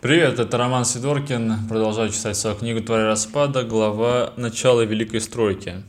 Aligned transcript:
Привет, 0.00 0.38
это 0.38 0.56
Роман 0.56 0.84
Сидоркин. 0.84 1.66
Продолжаю 1.68 2.10
читать 2.10 2.36
свою 2.36 2.54
книгу 2.54 2.80
«Тварь 2.80 3.02
распада», 3.02 3.64
глава 3.64 4.32
«Начало 4.36 4.82
Великой 4.82 5.20
Стройки». 5.20 5.82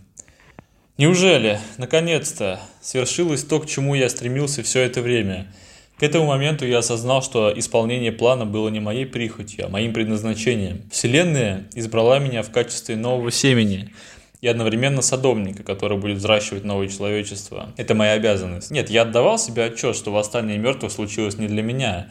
Неужели, 0.97 1.59
наконец-то, 1.77 2.59
свершилось 2.81 3.43
то, 3.43 3.59
к 3.59 3.67
чему 3.67 3.93
я 3.93 4.09
стремился 4.09 4.63
все 4.63 4.79
это 4.79 5.03
время? 5.03 5.53
К 5.99 6.01
этому 6.01 6.25
моменту 6.25 6.65
я 6.65 6.79
осознал, 6.79 7.21
что 7.21 7.53
исполнение 7.55 8.11
плана 8.11 8.47
было 8.47 8.69
не 8.69 8.79
моей 8.79 9.05
прихотью, 9.05 9.67
а 9.67 9.69
моим 9.69 9.93
предназначением. 9.93 10.89
Вселенная 10.91 11.67
избрала 11.75 12.17
меня 12.17 12.41
в 12.41 12.49
качестве 12.49 12.95
нового 12.95 13.29
семени– 13.29 13.93
и 14.41 14.47
одновременно 14.47 15.01
садовника, 15.01 15.63
который 15.63 15.97
будет 15.97 16.17
взращивать 16.17 16.63
новое 16.63 16.87
человечество. 16.87 17.73
Это 17.75 17.93
моя 17.93 18.13
обязанность. 18.13 18.71
Нет, 18.71 18.89
я 18.89 19.01
отдавал 19.01 19.37
себе 19.37 19.65
отчет, 19.65 19.95
что 19.95 20.11
восстание 20.11 20.57
мертвых 20.57 20.91
случилось 20.91 21.37
не 21.37 21.47
для 21.47 21.61
меня, 21.61 22.07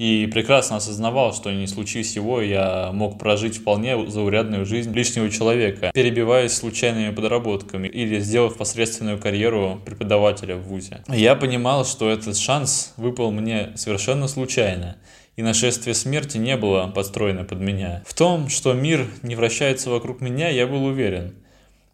и 0.00 0.26
прекрасно 0.26 0.76
осознавал, 0.76 1.34
что 1.34 1.52
не 1.52 1.66
случись 1.66 2.16
его, 2.16 2.40
я 2.40 2.90
мог 2.90 3.18
прожить 3.18 3.58
вполне 3.58 4.10
заурядную 4.10 4.64
жизнь 4.64 4.94
лишнего 4.94 5.28
человека, 5.28 5.90
перебиваясь 5.92 6.54
случайными 6.54 7.14
подработками 7.14 7.86
или 7.86 8.18
сделав 8.18 8.56
посредственную 8.56 9.18
карьеру 9.18 9.78
преподавателя 9.84 10.56
в 10.56 10.62
ВУЗе. 10.62 11.04
Я 11.08 11.34
понимал, 11.34 11.84
что 11.84 12.08
этот 12.08 12.38
шанс 12.38 12.94
выпал 12.96 13.30
мне 13.30 13.72
совершенно 13.74 14.26
случайно, 14.26 14.96
и 15.36 15.42
нашествие 15.42 15.92
смерти 15.92 16.38
не 16.38 16.56
было 16.56 16.86
подстроено 16.86 17.44
под 17.44 17.60
меня. 17.60 18.02
В 18.06 18.14
том, 18.14 18.48
что 18.48 18.72
мир 18.72 19.06
не 19.22 19.36
вращается 19.36 19.90
вокруг 19.90 20.22
меня, 20.22 20.48
я 20.48 20.66
был 20.66 20.86
уверен. 20.86 21.34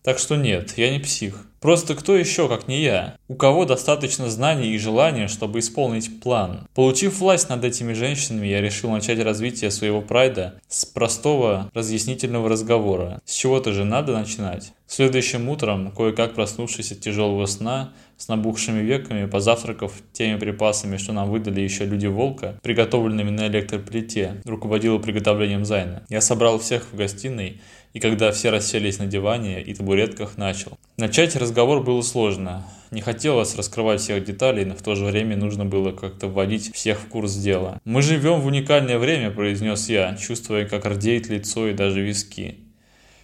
Так 0.07 0.21
что 0.21 0.37
нет, 0.37 0.75
я 0.77 0.93
не 0.93 1.01
псих. 1.01 1.49
Просто 1.61 1.97
кто 1.97 2.17
еще, 2.17 2.49
как 2.49 2.69
не 2.69 2.81
я? 2.81 3.17
У 3.27 3.35
кого 3.35 3.65
достаточно 3.65 4.31
знаний 4.31 4.69
и 4.69 4.79
желания, 4.79 5.27
чтобы 5.27 5.59
исполнить 5.59 6.21
план? 6.21 6.69
Получив 6.77 7.19
власть 7.19 7.49
над 7.49 7.65
этими 7.65 7.93
женщинами, 7.93 8.47
я 8.47 8.61
решил 8.61 8.91
начать 8.91 9.19
развитие 9.19 9.73
своего 9.73 10.01
прайда 10.01 10.61
с 10.69 10.85
простого 10.85 11.69
разъяснительного 11.75 12.49
разговора. 12.49 13.21
С 13.25 13.35
чего-то 13.35 13.73
же 13.73 13.85
надо 13.85 14.13
начинать. 14.13 14.73
Следующим 14.87 15.49
утром, 15.49 15.91
кое-как 15.91 16.35
проснувшись 16.35 16.93
от 16.93 17.01
тяжелого 17.01 17.47
сна, 17.47 17.93
с 18.17 18.29
набухшими 18.29 18.81
веками, 18.83 19.27
позавтракав 19.27 19.93
теми 20.13 20.39
припасами, 20.39 20.99
что 20.99 21.13
нам 21.13 21.29
выдали 21.29 21.61
еще 21.61 21.85
люди 21.85 22.07
Волка, 22.07 22.61
приготовленными 22.63 23.31
на 23.31 23.49
электроплите, 23.49 24.41
руководила 24.45 24.99
приготовлением 24.99 25.65
Зайна. 25.65 26.05
Я 26.09 26.21
собрал 26.21 26.61
всех 26.61 26.87
в 26.93 26.97
гостиной, 26.97 27.61
и 27.97 27.99
когда 27.99 28.31
все 28.31 28.51
расселись 28.51 28.99
на 28.99 29.07
диване 29.07 29.63
и 29.63 29.73
табуретках, 29.73 30.37
начал. 30.37 30.79
Начать 30.99 31.35
разговор 31.35 31.83
было 31.83 32.03
сложно. 32.03 32.63
Не 32.91 33.01
хотелось 33.01 33.57
раскрывать 33.57 34.03
всех 34.03 34.23
деталей, 34.23 34.67
но 34.67 34.75
в 34.75 34.83
то 34.83 34.95
же 34.95 35.07
время 35.07 35.35
нужно 35.35 35.65
было 35.65 35.93
как-то 35.93 36.29
вводить 36.29 36.75
всех 36.75 37.01
в 37.01 37.07
курс 37.09 37.35
дела. 37.37 37.81
«Мы 37.87 38.03
живем 38.03 38.41
в 38.43 38.47
уникальное 38.47 38.99
время»,– 38.99 39.31
произнес 39.35 39.89
я, 39.89 40.15
чувствуя, 40.17 40.67
как 40.67 40.85
рдеет 40.85 41.31
лицо 41.31 41.69
и 41.69 41.73
даже 41.73 42.03
виски. 42.03 42.57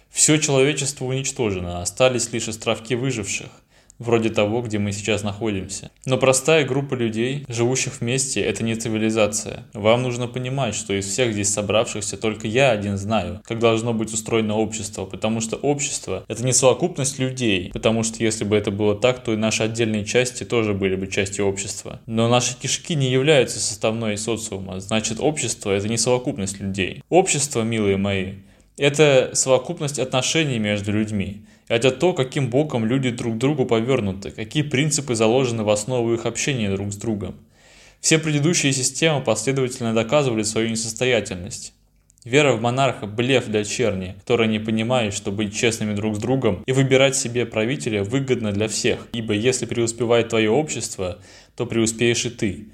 Все 0.09 0.39
человечество 0.39 1.05
уничтожено, 1.05 1.83
остались 1.83 2.33
лишь 2.33 2.47
островки 2.47 2.95
выживших 2.95 3.51
вроде 4.03 4.29
того, 4.29 4.61
где 4.61 4.79
мы 4.79 4.91
сейчас 4.91 5.23
находимся. 5.23 5.91
Но 6.05 6.17
простая 6.17 6.65
группа 6.65 6.93
людей, 6.93 7.45
живущих 7.47 8.01
вместе, 8.01 8.41
это 8.41 8.63
не 8.63 8.75
цивилизация. 8.75 9.65
Вам 9.73 10.03
нужно 10.03 10.27
понимать, 10.27 10.75
что 10.75 10.93
из 10.93 11.07
всех 11.07 11.33
здесь 11.33 11.53
собравшихся 11.53 12.17
только 12.17 12.47
я 12.47 12.71
один 12.71 12.97
знаю, 12.97 13.41
как 13.45 13.59
должно 13.59 13.93
быть 13.93 14.13
устроено 14.13 14.57
общество, 14.57 15.05
потому 15.05 15.41
что 15.41 15.55
общество– 15.55 16.23
это 16.27 16.43
не 16.43 16.53
совокупность 16.53 17.19
людей, 17.19 17.71
потому 17.73 18.03
что 18.03 18.23
если 18.23 18.43
бы 18.43 18.55
это 18.55 18.71
было 18.71 18.95
так, 18.95 19.23
то 19.23 19.33
и 19.33 19.37
наши 19.37 19.63
отдельные 19.63 20.05
части 20.05 20.43
тоже 20.43 20.73
были 20.73 20.95
бы 20.95 21.07
частью 21.07 21.47
общества. 21.47 21.99
Но 22.05 22.27
наши 22.27 22.57
кишки 22.57 22.95
не 22.95 23.09
являются 23.09 23.59
составной 23.59 24.17
социума, 24.17 24.79
значит 24.79 25.19
общество– 25.19 25.71
это 25.71 25.87
не 25.87 25.97
совокупность 25.97 26.59
людей. 26.59 27.03
Общество, 27.09 27.61
милые 27.61 27.97
мои, 27.97 28.33
это 28.77 29.31
совокупность 29.33 29.99
отношений 29.99 30.59
между 30.59 30.91
людьми. 30.91 31.45
Это 31.67 31.91
то, 31.91 32.13
каким 32.13 32.49
боком 32.49 32.85
люди 32.85 33.09
друг 33.09 33.35
к 33.35 33.37
другу 33.37 33.65
повернуты, 33.65 34.31
какие 34.31 34.63
принципы 34.63 35.15
заложены 35.15 35.63
в 35.63 35.69
основу 35.69 36.13
их 36.13 36.25
общения 36.25 36.69
друг 36.69 36.91
с 36.91 36.95
другом. 36.95 37.35
Все 38.01 38.19
предыдущие 38.19 38.73
системы 38.73 39.21
последовательно 39.21 39.93
доказывали 39.93 40.43
свою 40.43 40.69
несостоятельность. 40.69 41.73
Вера 42.25 42.53
в 42.53 42.61
монарха– 42.61 43.05
блеф 43.07 43.47
для 43.47 43.63
черни, 43.63 44.15
которая 44.19 44.47
не 44.47 44.59
понимает, 44.59 45.13
что 45.13 45.31
быть 45.31 45.55
честными 45.55 45.93
друг 45.93 46.15
с 46.15 46.19
другом 46.19 46.63
и 46.65 46.71
выбирать 46.71 47.15
себе 47.15 47.45
правителя 47.45 48.03
выгодно 48.03 48.53
для 48.53 48.69
всех, 48.69 49.07
ибо 49.11 49.33
если 49.33 49.65
преуспевает 49.65 50.29
твое 50.29 50.49
общество, 50.49 51.19
то 51.55 51.65
преуспеешь 51.65 52.25
и 52.25 52.29
ты. 52.29 52.67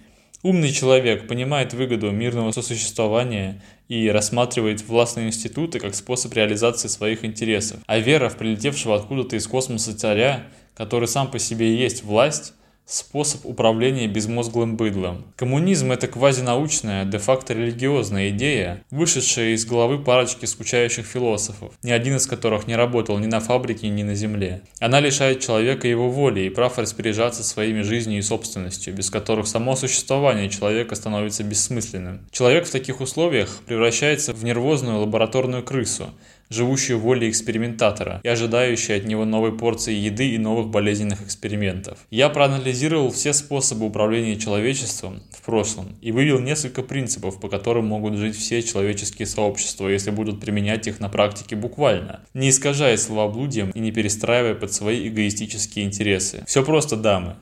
Умный 0.43 0.71
человек 0.71 1.27
понимает 1.27 1.73
выгоду 1.73 2.11
мирного 2.11 2.51
сосуществования 2.51 3.61
и 3.89 4.07
рассматривает 4.09 4.87
властные 4.87 5.27
институты 5.27 5.79
как 5.79 5.95
способ 5.95 6.33
реализации 6.33 6.87
своих 6.87 7.25
интересов. 7.25 7.79
А 7.87 7.97
вера 7.97 8.29
в 8.29 8.37
прилетевшего 8.37 8.95
откуда-то 8.95 9.35
из 9.35 9.47
космоса 9.47 9.97
царя, 9.97 10.47
который 10.75 11.07
сам 11.07 11.29
по 11.29 11.39
себе 11.39 11.73
и 11.73 11.77
есть 11.77 12.03
власть, 12.03 12.53
способ 12.89 13.45
управления 13.45 14.07
безмозглым 14.07 14.75
быдлом. 14.75 15.23
Коммунизм– 15.35 15.91
это 15.93 16.07
квазинаучная, 16.07 17.05
де-факто 17.05 17.53
религиозная 17.53 18.29
идея, 18.29 18.83
вышедшая 18.89 19.49
из 19.49 19.65
головы 19.65 19.99
парочки 19.99 20.45
скучающих 20.45 21.05
философов, 21.05 21.71
ни 21.83 21.91
один 21.91 22.15
из 22.15 22.25
которых 22.25 22.65
не 22.65 22.75
работал 22.75 23.19
ни 23.19 23.27
на 23.27 23.39
фабрике, 23.39 23.89
ни 23.89 24.01
на 24.01 24.15
земле. 24.15 24.63
Она 24.79 24.99
лишает 24.99 25.39
человека 25.39 25.87
его 25.87 26.09
воли 26.09 26.41
и 26.41 26.49
прав 26.49 26.79
распоряжаться 26.79 27.43
своими 27.43 27.81
жизнью 27.81 28.19
и 28.19 28.23
собственностью, 28.23 28.93
без 28.95 29.11
которых 29.11 29.47
само 29.47 29.75
существование 29.75 30.49
человека 30.49 30.95
становится 30.95 31.43
бессмысленным. 31.43 32.27
Человек 32.31 32.65
в 32.65 32.71
таких 32.71 33.01
условиях 33.01 33.59
превращается 33.67 34.33
в 34.33 34.43
нервозную 34.43 34.99
лабораторную 34.99 35.63
крысу, 35.63 36.09
живущую 36.49 36.99
волей 36.99 37.29
экспериментатора 37.29 38.21
и 38.23 38.27
ожидающую 38.27 38.97
от 38.97 39.05
него 39.05 39.25
новой 39.25 39.55
порции 39.55 39.93
еды 39.93 40.29
и 40.29 40.37
новых 40.37 40.69
болезненных 40.69 41.21
экспериментов. 41.21 41.99
Я 42.09 42.29
проанализировал 42.29 43.11
все 43.11 43.33
способы 43.33 43.85
управления 43.85 44.35
человечеством 44.35 45.21
в 45.31 45.41
прошлом 45.43 45.95
и 46.01 46.11
вывел 46.11 46.39
несколько 46.39 46.81
принципов, 46.81 47.39
по 47.39 47.49
которым 47.49 47.85
могут 47.85 48.17
жить 48.17 48.35
все 48.35 48.63
человеческие 48.63 49.27
сообщества, 49.27 49.87
если 49.87 50.11
будут 50.11 50.41
применять 50.41 50.87
их 50.87 50.99
на 50.99 51.09
практике 51.09 51.55
буквально, 51.55 52.21
не 52.33 52.49
искажая 52.49 52.97
словоблудием 52.97 53.69
и 53.71 53.79
не 53.79 53.91
перестраивая 53.91 54.55
под 54.55 54.73
свои 54.73 55.07
эгоистические 55.07 55.85
интересы. 55.85 56.43
Все 56.47 56.63
просто, 56.63 56.95
дамы. 56.95 57.35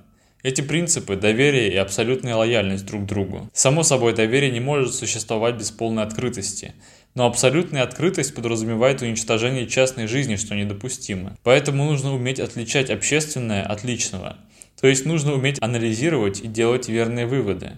Эти 0.44 0.62
принципы– 0.62 1.16
доверие 1.18 1.74
и 1.74 1.78
абсолютная 1.78 2.36
лояльность 2.36 2.86
друг 2.86 3.04
к 3.04 3.06
другу. 3.06 3.50
Само 3.54 3.84
собой, 3.84 4.14
доверие 4.14 4.52
не 4.52 4.60
может 4.60 4.94
существовать 4.94 5.56
без 5.56 5.72
полной 5.72 6.04
открытости– 6.04 6.74
но 7.18 7.26
абсолютная 7.26 7.82
открытость 7.82 8.36
подразумевает 8.36 9.02
уничтожение 9.02 9.66
частной 9.66 10.06
жизни, 10.06 10.36
что 10.36 10.54
недопустимо. 10.54 11.36
Поэтому 11.42 11.84
нужно 11.86 12.14
уметь 12.14 12.40
отличать 12.40 12.92
общественное 12.92 13.64
от 13.64 13.84
личного. 13.84 14.38
То 14.80 14.86
есть 14.86 15.04
нужно 15.04 15.34
уметь 15.34 15.58
анализировать 15.60 16.42
и 16.42 16.48
делать 16.48 16.90
верные 16.90 17.26
выводы. 17.26 17.72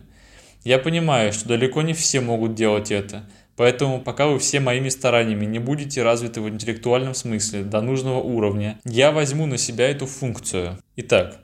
Я 0.65 0.77
понимаю, 0.77 1.31
что 1.31 1.47
далеко 1.47 1.81
не 1.83 1.93
все 1.93 2.19
могут 2.19 2.53
делать 2.53 2.91
это, 2.91 3.29
Поэтому, 3.55 4.01
пока 4.01 4.27
вы 4.27 4.39
все 4.39 4.59
моими 4.59 4.87
стараниями 4.89 5.45
не 5.45 5.59
будете 5.59 6.01
развиты 6.01 6.39
в 6.39 6.47
интеллектуальном 6.47 7.13
смысле 7.13 7.63
до 7.63 7.81
нужного 7.81 8.19
уровня, 8.19 8.79
я 8.85 9.11
возьму 9.11 9.45
на 9.45 9.57
себя 9.57 9.89
эту 9.89 10.05
функцию. 10.05 10.79
Итак, 10.95 11.39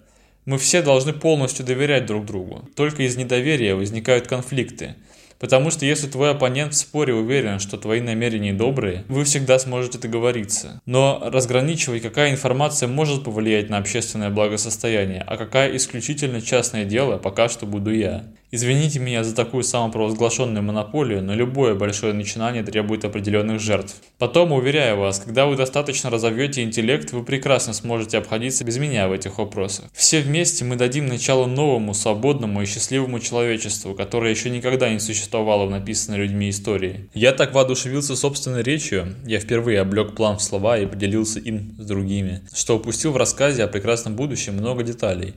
мы 0.46 0.58
все 0.58 0.82
должны 0.82 1.12
полностью 1.12 1.66
доверять 1.66 2.06
друг 2.06 2.26
другу. 2.26 2.70
Только 2.76 3.04
из 3.04 3.18
недоверия 3.18 3.76
возникают 3.76 4.28
конфликты. 4.28 4.96
Потому 5.40 5.72
что 5.72 5.86
если 5.86 6.08
твой 6.08 6.32
оппонент 6.32 6.74
в 6.74 6.78
споре 6.78 7.14
уверен, 7.14 7.60
что 7.60 7.78
твои 7.78 8.02
намерения 8.02 8.54
добрые, 8.54 9.04
вы 9.08 9.24
всегда 9.26 9.60
сможете 9.60 9.98
договориться. 9.98 10.82
Но 10.86 11.22
разграничивать, 11.26 12.02
какая 12.02 12.32
информация 12.32 12.88
может 12.88 13.24
повлиять 13.24 13.70
на 13.70 13.78
общественное 13.78 14.30
благосостояние, 14.30 15.24
а 15.28 15.38
какая 15.38 15.76
исключительно 15.76 16.42
частное 16.42 16.86
дело, 16.86 17.18
пока 17.18 17.50
что 17.50 17.66
буду 17.66 17.94
я. 17.94 18.26
Извините 18.52 19.00
меня 19.00 19.24
за 19.24 19.36
такую 19.36 19.64
самопровозглашенную 19.64 20.64
монополию, 20.64 21.24
но 21.24 21.34
любое 21.34 21.74
большое 21.74 22.14
начинание 22.14 22.64
требует 22.64 23.04
определенных 23.04 23.60
жертв. 23.60 23.96
Потом, 24.20 24.52
уверяю 24.52 24.98
вас, 24.98 25.20
когда 25.20 25.46
вы 25.48 25.56
достаточно 25.56 26.10
разовьете 26.10 26.62
интеллект, 26.64 27.12
вы 27.12 27.24
прекрасно 27.24 27.74
сможете 27.74 28.20
обходиться 28.20 28.64
без 28.64 28.78
меня 28.78 29.08
в 29.08 29.14
этих 29.14 29.40
вопросах. 29.40 29.86
Все 29.94 30.22
вместе 30.22 30.64
мы 30.64 30.76
дадим 30.76 31.08
начало 31.08 31.48
новому, 31.48 31.94
свободному 31.94 32.62
и 32.62 32.66
счастливому 32.66 33.20
человечеству, 33.20 33.96
которое 33.96 34.30
еще 34.30 34.50
никогда 34.50 34.90
не 34.90 35.00
существовало 35.00 35.66
в 35.66 35.72
написанной 35.72 36.20
людьми 36.20 36.50
истории. 36.50 37.10
Я 37.14 37.32
так 37.32 37.54
воодушевился 37.54 38.16
собственной 38.16 38.62
речью, 38.62 39.16
я 39.26 39.40
впервые 39.40 39.82
облег 39.82 40.16
план 40.16 40.38
в 40.38 40.44
слова 40.44 40.78
и 40.78 40.86
поделился 40.86 41.40
им 41.40 41.76
с 41.80 41.86
другими, 41.86 42.42
что 42.54 42.78
упустил 42.78 43.12
в 43.12 43.18
рассказе 43.18 43.64
о 43.64 43.68
прекрасном 43.68 44.16
будущем 44.16 44.54
много 44.54 44.84
деталей. 44.84 45.34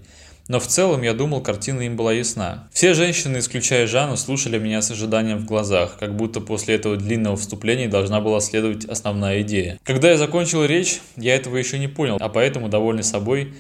Но 0.49 0.59
в 0.59 0.67
целом, 0.67 1.03
я 1.03 1.13
думал, 1.13 1.43
картина 1.43 1.83
им 1.83 1.97
была 1.97 2.15
ясна. 2.15 2.69
Все 2.73 2.95
женщины, 2.95 3.39
исключая 3.39 3.87
Жанну, 3.87 4.17
слушали 4.17 4.59
меня 4.59 4.81
с 4.81 4.91
ожиданием 4.91 5.39
в 5.39 5.45
глазах, 5.45 5.99
как 6.01 6.17
будто 6.17 6.41
после 6.41 6.75
этого 6.75 6.97
длинного 6.97 7.37
вступления 7.37 7.87
должна 7.87 8.23
была 8.23 8.41
следовать 8.41 8.87
основная 8.87 9.43
идея. 9.43 9.79
Когда 9.85 10.11
я 10.11 10.17
закончил 10.17 10.65
речь, 10.65 11.01
я 11.17 11.37
этого 11.37 11.59
еще 11.59 11.79
не 11.79 11.87
понял, 11.87 12.17
а 12.19 12.31
поэтому, 12.31 12.71
довольный 12.71 13.05
собой, 13.05 13.53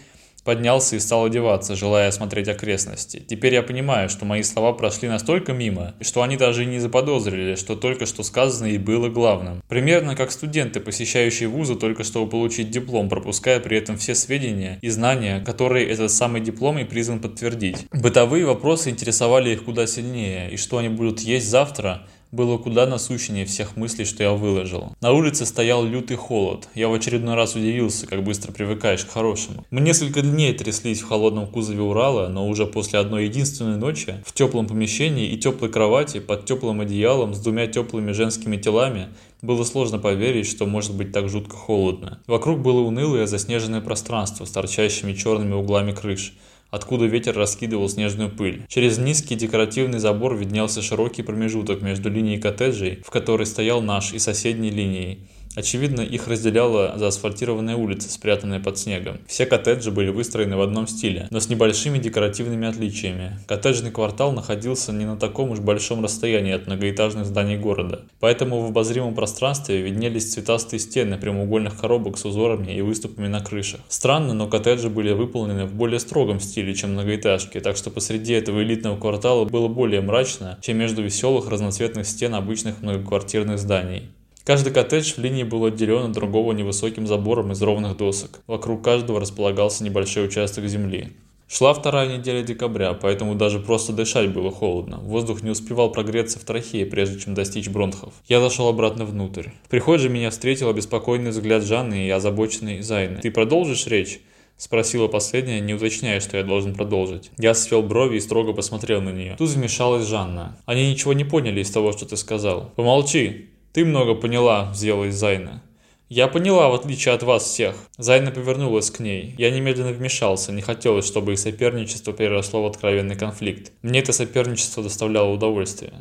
Поднялся 0.49 0.97
и 0.97 0.99
стал 0.99 1.27
одеваться, 1.27 1.77
желая 1.77 2.09
осмотреть 2.09 2.49
окрестности. 2.49 3.23
Теперь 3.29 3.53
я 3.53 3.63
понимаю, 3.63 4.09
что 4.09 4.25
мои 4.25 4.43
слова 4.43 4.73
прошли 4.73 5.07
настолько 5.07 5.53
мимо, 5.53 5.93
что 6.01 6.23
они 6.23 6.39
даже 6.39 6.65
не 6.65 6.79
заподозрили, 6.79 7.55
что 7.55 7.77
только 7.77 8.07
что 8.07 8.23
сказано 8.23 8.69
и 8.69 8.79
было 8.79 9.11
главным. 9.11 9.63
Примерно 9.69 10.17
как 10.17 10.33
студенты, 10.33 10.81
посещающие 10.81 11.51
вузы 11.51 11.77
только 11.77 12.03
чтобы 12.03 12.31
получить 12.31 12.71
диплом, 12.71 13.11
пропуская 13.11 13.61
при 13.61 13.77
этом 13.77 13.99
все 13.99 14.15
сведения 14.15 14.79
и 14.81 14.89
знания, 14.89 15.43
которые 15.45 15.87
этот 15.87 16.11
самый 16.11 16.41
диплом 16.41 16.79
и 16.79 16.85
призван 16.85 17.21
подтвердить. 17.21 17.85
Бытовые 17.93 18.47
вопросы 18.47 18.89
интересовали 18.89 19.51
их 19.51 19.65
куда 19.65 19.87
сильнее, 19.87 20.51
и 20.51 20.57
что 20.57 20.79
они 20.79 20.89
будут 20.89 21.21
есть 21.21 21.47
завтра– 21.47 22.07
было 22.31 22.59
куда 22.59 22.87
насущнее 22.87 23.47
всех 23.47 23.77
мыслей, 23.77 24.05
что 24.05 24.23
я 24.23 24.33
выложил. 24.33 24.93
На 25.01 25.13
улице 25.13 25.47
стоял 25.47 25.85
лютый 25.85 26.17
холод. 26.17 26.69
Я 26.75 26.89
в 26.89 26.95
очередной 26.95 27.35
раз 27.35 27.55
удивился, 27.55 28.07
как 28.07 28.23
быстро 28.23 28.53
привыкаешь 28.53 29.05
к 29.05 29.11
хорошему. 29.11 29.65
Мы 29.71 29.81
несколько 29.81 30.21
дней 30.23 30.53
тряслись 30.53 31.01
в 31.01 31.09
холодном 31.09 31.47
кузове 31.47 31.81
Урала, 31.81 32.29
но 32.29 32.47
уже 32.49 32.67
после 32.67 32.99
одной 32.99 33.27
единственной 33.27 33.77
ночи, 33.77 34.15
в 34.25 34.33
теплом 34.33 34.67
помещении 34.67 35.29
и 35.29 35.39
теплой 35.39 35.71
кровати, 35.71 36.21
под 36.21 36.45
теплым 36.45 36.81
одеялом, 36.81 37.35
с 37.35 37.41
двумя 37.41 37.67
теплыми 37.67 38.13
женскими 38.13 38.57
телами, 38.57 39.09
было 39.41 39.65
сложно 39.65 39.99
поверить, 39.99 40.49
что 40.49 40.67
может 40.67 40.95
быть 40.95 41.13
так 41.13 41.29
жутко 41.29 41.57
холодно. 41.57 42.21
Вокруг 42.27 42.61
было 42.61 42.81
унылое 42.81 43.27
заснеженное 43.27 43.81
пространство 43.81 44.45
с 44.45 44.51
торчащими 44.51 45.13
черными 45.15 45.55
углами 45.55 45.93
крыш– 45.93 46.35
откуда 46.71 47.07
ветер 47.07 47.37
раскидывал 47.37 47.89
снежную 47.89 48.31
пыль. 48.31 48.65
Через 48.69 48.99
низкий 48.99 49.35
декоративный 49.35 49.99
забор 49.99 50.37
виднелся 50.37 50.83
широкий 50.83 51.23
промежуток 51.23 51.83
между 51.83 52.11
линией 52.11 52.41
коттеджей, 52.41 53.03
в 53.05 53.11
которой 53.11 53.47
стоял 53.47 53.81
наш, 53.81 54.13
и 54.13 54.19
соседней 54.19 54.71
линией. 54.71 55.21
Очевидно, 55.55 56.03
их 56.03 56.29
разделяла 56.29 56.95
заасфальтированная 56.97 57.77
улица, 57.77 58.11
спрятанная 58.11 58.61
под 58.61 58.79
снегом. 58.79 59.19
Все 59.27 59.47
коттеджи 59.47 59.91
были 59.91 60.11
выстроены 60.11 60.57
в 60.57 60.61
одном 60.61 60.87
стиле, 60.87 61.27
но 61.31 61.41
с 61.41 61.49
небольшими 61.49 61.99
декоративными 61.99 62.69
отличиями. 62.69 63.39
Коттеджный 63.47 63.91
квартал 63.91 64.33
находился 64.33 64.93
не 64.93 65.05
на 65.05 65.17
таком 65.17 65.51
уж 65.51 65.61
большом 65.61 66.05
расстоянии 66.05 66.53
от 66.53 66.67
многоэтажных 66.67 67.27
зданий 67.27 67.57
города, 67.57 68.03
поэтому 68.21 68.61
в 68.61 68.67
обозримом 68.67 69.15
пространстве 69.15 69.83
виднелись 69.83 70.33
цветастые 70.33 70.81
стены 70.81 71.19
прямоугольных 71.19 71.81
коробок 71.81 72.19
с 72.19 72.25
узорами 72.25 72.73
и 72.73 72.81
выступами 72.81 73.27
на 73.27 73.41
крышах. 73.41 73.81
Странно, 73.89 74.35
но 74.35 74.47
коттеджи 74.47 74.89
были 74.89 75.13
выполнены 75.13 75.65
в 75.65 75.75
более 75.75 76.01
строгом 76.01 76.41
стиле, 76.41 76.75
чем 76.75 76.93
многоэтажки, 76.93 77.61
так 77.61 77.77
что 77.77 77.91
посреди 77.91 78.35
этого 78.35 78.63
элитного 78.63 78.99
квартала 78.99 79.45
было 79.45 79.69
более 79.69 80.01
мрачно, 80.01 80.59
чем 80.61 80.79
между 80.79 81.03
веселых 81.03 81.49
разноцветных 81.49 82.07
стен 82.07 82.35
обычных 82.35 82.83
многоквартирных 82.83 83.59
зданий. 83.59 84.11
Каждый 84.49 84.73
коттедж 84.73 85.13
в 85.13 85.19
линии 85.19 85.43
был 85.43 85.67
отделен 85.67 86.07
от 86.07 86.13
другого 86.13 86.53
невысоким 86.53 87.07
забором 87.07 87.53
из 87.53 87.61
ровных 87.61 87.99
досок. 87.99 88.41
Вокруг 88.47 88.83
каждого 88.83 89.21
располагался 89.21 89.85
небольшой 89.85 90.25
участок 90.25 90.65
земли. 90.69 91.13
Шла 91.49 91.75
вторая 91.75 92.17
неделя 92.17 92.43
декабря, 92.43 92.95
поэтому 92.95 93.35
даже 93.35 93.61
просто 93.61 93.93
дышать 93.93 94.33
было 94.33 94.51
холодно. 94.51 95.01
Воздух 95.01 95.43
не 95.43 95.51
успевал 95.51 95.93
прогреться 95.93 96.39
в 96.39 96.45
трахее, 96.45 96.87
прежде 96.87 97.21
чем 97.21 97.35
достичь 97.35 97.69
бронхов. 97.69 98.15
Я 98.27 98.41
зашел 98.41 98.69
обратно 98.69 99.05
внутрь. 99.05 99.49
В 99.65 99.69
прихожей 99.69 100.09
меня 100.09 100.31
встретил 100.31 100.71
обеспокоенный 100.71 101.33
взгляд 101.33 101.63
Жанны 101.63 102.07
и 102.07 102.11
озабоченный 102.11 102.81
Зайны. 102.81 103.21
«Ты 103.21 103.31
продолжишь 103.31 103.87
речь?» 103.87 104.19
Спросила 104.57 105.09
последняя, 105.09 105.61
не 105.61 105.75
уточняя, 105.75 106.21
что 106.21 106.39
я 106.39 106.43
должен 106.43 106.75
продолжить. 106.75 107.31
Я 107.37 107.53
свел 107.53 107.83
брови 107.83 108.17
и 108.17 108.21
строго 108.21 108.55
посмотрел 108.55 109.03
на 109.03 109.11
нее. 109.11 109.35
Тут 109.37 109.51
вмешалась 109.51 110.07
Жанна. 110.07 110.57
«Они 110.65 110.91
ничего 110.91 111.13
не 111.13 111.25
поняли 111.25 111.61
из 111.61 111.71
того, 111.71 111.93
что 111.93 112.07
ты 112.07 112.17
сказал». 112.17 112.73
«Помолчи!» 112.77 113.51
«Ты 113.79 113.85
много 113.85 114.17
поняла»,— 114.17 114.65
взъелась 114.73 115.15
Зайна. 115.15 115.63
«Я 116.09 116.27
поняла, 116.27 116.69
в 116.69 116.75
отличие 116.75 117.15
от 117.15 117.23
вас 117.23 117.45
всех». 117.45 117.77
Зайна 117.97 118.33
повернулась 118.33 118.91
к 118.91 118.99
ней. 118.99 119.37
Я 119.39 119.53
немедленно 119.53 119.93
вмешался, 119.93 120.51
не 120.51 120.63
хотелось, 120.63 121.07
чтобы 121.07 121.35
их 121.35 121.39
соперничество 121.39 122.13
переросло 122.13 122.65
в 122.65 122.67
откровенный 122.67 123.15
конфликт. 123.15 123.71
Мне 123.83 124.01
это 124.01 124.13
соперничество 124.13 124.83
доставляло 124.83 125.33
удовольствие. 125.33 125.93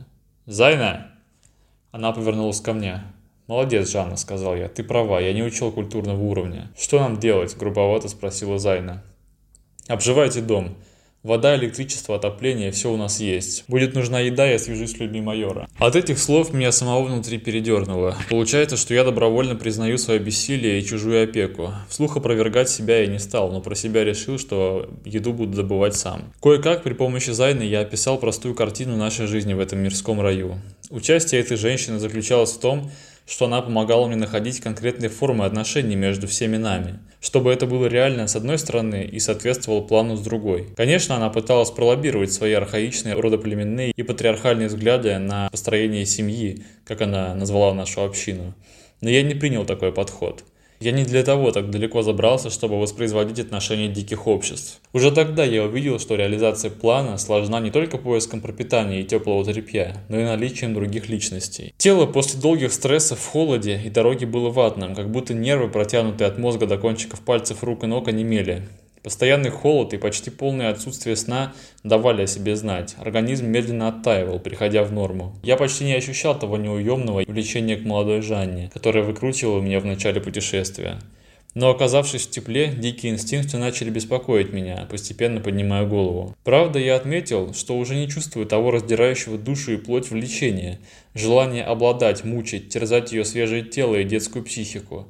«Зайна!» 0.48 1.12
Она 1.92 2.12
повернулась 2.14 2.62
ко 2.62 2.74
мне. 2.74 3.04
«Молодец, 3.46 3.92
Жанна»,— 3.92 4.16
сказал 4.18 4.56
я. 4.56 4.70
«Ты 4.70 4.84
права, 4.84 5.20
я 5.20 5.32
не 5.32 5.44
учел 5.44 5.72
культурного 5.72 6.20
уровня». 6.20 6.72
«Что 6.76 7.00
нам 7.00 7.20
делать?»— 7.20 7.56
грубовато 7.60 8.10
спросила 8.10 8.58
Зайна. 8.58 9.04
«Обживайте 9.88 10.42
дом. 10.42 10.76
Вода, 11.24 11.56
электричество, 11.56 12.16
отопление, 12.16 12.72
все 12.72 12.92
у 12.92 12.98
нас 12.98 13.20
есть. 13.20 13.66
Будет 13.68 13.96
нужна 13.96 14.20
еда, 14.20 14.46
я 14.46 14.60
свяжусь 14.60 14.92
с 14.92 14.98
людьми 14.98 15.20
майора. 15.20 15.68
От 15.78 15.96
этих 15.96 16.20
слов 16.20 16.54
меня 16.54 16.72
самого 16.72 17.04
внутри 17.04 17.38
передернуло. 17.38 18.16
Получается, 18.30 18.78
что 18.78 18.94
я 18.94 19.04
добровольно 19.04 19.56
признаю 19.56 19.98
свое 19.98 20.20
бессилие 20.20 20.80
и 20.80 20.86
чужую 20.86 21.24
опеку. 21.24 21.74
Вслух 21.90 22.18
опровергать 22.18 22.70
себя 22.70 23.02
я 23.02 23.08
не 23.08 23.20
стал, 23.20 23.52
но 23.52 23.62
про 23.62 23.76
себя 23.76 24.04
решил, 24.04 24.38
что 24.38 24.90
еду 25.06 25.34
буду 25.34 25.58
добывать 25.58 25.96
сам. 25.96 26.32
Кое-как 26.42 26.84
при 26.84 26.94
помощи 26.94 27.32
Зайны 27.32 27.64
я 27.64 27.82
описал 27.82 28.18
простую 28.20 28.56
картину 28.56 28.96
нашей 28.96 29.28
жизни 29.28 29.54
в 29.54 29.60
этом 29.60 29.80
мирском 29.80 30.22
раю. 30.22 30.62
Участие 30.90 31.42
этой 31.42 31.58
женщины 31.58 32.00
заключалось 32.00 32.54
в 32.54 32.60
том, 32.60 32.90
что 33.28 33.46
она 33.46 33.62
помогала 33.62 34.08
мне 34.08 34.16
находить 34.16 34.62
конкретные 34.62 35.10
формы 35.10 35.46
отношений 35.46 35.96
между 35.96 36.28
всеми 36.28 36.58
нами, 36.58 37.00
чтобы 37.20 37.52
это 37.52 37.68
было 37.68 37.86
реально 37.88 38.28
с 38.28 38.36
одной 38.36 38.58
стороны 38.58 39.04
и 39.04 39.20
соответствовало 39.20 39.82
плану 39.82 40.16
с 40.16 40.22
другой. 40.22 40.70
Конечно, 40.78 41.16
она 41.18 41.30
пыталась 41.30 41.72
пролоббировать 41.72 42.32
свои 42.32 42.54
архаичные 42.54 43.16
родоплеменные 43.16 43.92
и 43.92 44.04
патриархальные 44.04 44.70
взгляды 44.70 45.18
на 45.18 45.50
построение 45.50 46.06
семьи, 46.06 46.64
как 46.86 47.02
она 47.02 47.36
назвала 47.36 47.74
нашу 47.74 48.04
общину. 48.04 48.54
Но 49.02 49.10
я 49.10 49.22
не 49.22 49.36
принял 49.36 49.66
такой 49.66 49.92
подход– 49.92 50.44
я 50.80 50.92
не 50.92 51.04
для 51.04 51.24
того 51.24 51.52
так 51.52 51.70
далеко 51.70 52.02
забрался, 52.02 52.50
чтобы 52.50 52.80
воспроизводить 52.80 53.40
отношения 53.40 53.88
диких 53.88 54.28
обществ. 54.28 54.80
Уже 54.94 55.12
тогда 55.12 55.44
я 55.44 55.64
увидел, 55.64 56.00
что 56.00 56.16
реализация 56.16 56.72
плана 56.72 57.18
сложна 57.18 57.60
не 57.60 57.72
только 57.72 57.98
поиском 57.98 58.42
пропитания 58.42 59.02
и 59.02 59.04
теплого 59.04 59.44
тряпья, 59.44 59.98
но 60.10 60.20
и 60.20 60.24
наличием 60.24 60.74
других 60.74 61.10
личностей. 61.10 61.74
Тело 61.78 62.06
после 62.06 62.40
долгих 62.40 62.72
стрессов 62.72 63.20
в 63.20 63.28
холоде 63.28 63.82
и 63.84 63.90
дороге 63.90 64.26
было 64.26 64.50
ватным, 64.50 64.96
как 64.96 65.12
будто 65.12 65.34
нервы, 65.34 65.70
протянутые 65.70 66.28
от 66.28 66.38
мозга 66.38 66.68
до 66.68 66.78
кончиков 66.78 67.22
пальцев 67.22 67.64
рук 67.64 67.84
и 67.84 67.88
ног, 67.88 68.08
онемели. 68.08 68.68
Постоянный 69.08 69.52
холод 69.52 69.94
и 69.94 69.98
почти 69.98 70.30
полное 70.30 70.70
отсутствие 70.70 71.16
сна 71.16 71.54
давали 71.82 72.24
о 72.24 72.28
себе 72.28 72.58
знать. 72.58 72.98
Организм 73.00 73.46
медленно 73.46 73.88
оттаивал, 73.88 74.38
приходя 74.38 74.84
в 74.84 74.92
норму. 74.92 75.34
Я 75.44 75.56
почти 75.56 75.86
не 75.86 75.94
ощущал 75.94 76.38
того 76.38 76.58
неуемного 76.58 77.24
влечения 77.26 77.78
к 77.78 77.86
молодой 77.86 78.22
Жанне, 78.22 78.70
которое 78.74 79.06
выкручивало 79.06 79.62
меня 79.62 79.80
в 79.80 79.86
начале 79.86 80.20
путешествия. 80.20 81.00
Но 81.54 81.70
оказавшись 81.70 82.28
в 82.28 82.32
тепле, 82.32 82.68
дикие 82.68 83.14
инстинкты 83.14 83.58
начали 83.58 83.90
беспокоить 83.90 84.52
меня, 84.52 84.86
постепенно 84.92 85.40
поднимая 85.40 85.86
голову. 85.86 86.36
Правда, 86.44 86.78
я 86.78 86.98
отметил, 86.98 87.54
что 87.54 87.78
уже 87.78 87.96
не 87.96 88.10
чувствую 88.10 88.46
того 88.46 88.72
раздирающего 88.72 89.38
душу 89.38 89.72
и 89.72 89.78
плоть 89.78 90.12
влечения, 90.12 90.80
желания 91.16 91.64
обладать, 91.64 92.26
мучить, 92.26 92.68
терзать 92.68 93.14
ее 93.14 93.24
свежее 93.24 93.64
тело 93.64 93.96
и 93.96 94.04
детскую 94.04 94.44
психику 94.44 95.08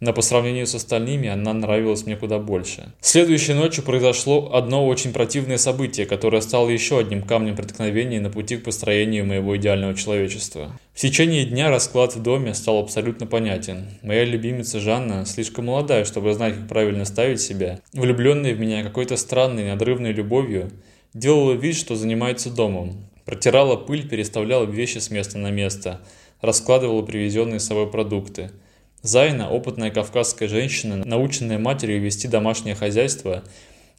но 0.00 0.12
по 0.12 0.22
сравнению 0.22 0.66
с 0.66 0.74
остальными 0.74 1.28
она 1.28 1.52
нравилась 1.52 2.06
мне 2.06 2.16
куда 2.16 2.38
больше. 2.38 2.92
Следующей 3.00 3.54
ночью 3.54 3.82
произошло 3.82 4.52
одно 4.54 4.86
очень 4.86 5.12
противное 5.12 5.58
событие, 5.58 6.06
которое 6.06 6.40
стало 6.40 6.68
еще 6.68 6.98
одним 6.98 7.22
камнем 7.22 7.56
преткновения 7.56 8.20
на 8.20 8.30
пути 8.30 8.56
к 8.56 8.64
построению 8.64 9.26
моего 9.26 9.56
идеального 9.56 9.94
человечества. 9.94 10.78
В 10.94 11.00
течение 11.00 11.44
дня 11.44 11.70
расклад 11.70 12.14
в 12.14 12.22
доме 12.22 12.54
стал 12.54 12.78
абсолютно 12.78 13.26
понятен. 13.26 13.86
Моя 14.02 14.24
любимица 14.24 14.80
Жанна 14.80 15.26
слишком 15.26 15.66
молодая, 15.66 16.04
чтобы 16.04 16.32
знать, 16.34 16.54
как 16.54 16.68
правильно 16.68 17.04
ставить 17.04 17.40
себя, 17.40 17.80
влюбленная 17.92 18.54
в 18.54 18.60
меня 18.60 18.82
какой-то 18.82 19.16
странной 19.16 19.68
надрывной 19.68 20.12
любовью, 20.12 20.70
делала 21.14 21.52
вид, 21.52 21.76
что 21.76 21.96
занимается 21.96 22.50
домом. 22.50 23.08
Протирала 23.24 23.76
пыль, 23.76 24.08
переставляла 24.08 24.64
вещи 24.64 24.98
с 24.98 25.10
места 25.10 25.38
на 25.38 25.50
место, 25.50 26.00
раскладывала 26.40 27.02
привезенные 27.02 27.60
с 27.60 27.66
собой 27.66 27.90
продукты– 27.90 28.50
Зайна– 29.08 29.48
опытная 29.50 29.90
кавказская 29.90 30.50
женщина, 30.50 31.02
наученная 31.02 31.58
матерью 31.58 31.98
вести 31.98 32.28
домашнее 32.28 32.74
хозяйство 32.74 33.42